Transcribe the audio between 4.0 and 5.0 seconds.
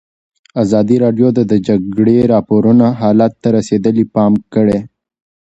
پام کړی.